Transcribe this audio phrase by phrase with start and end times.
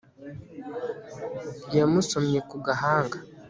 [1.77, 3.17] Yamusomye ku gahanga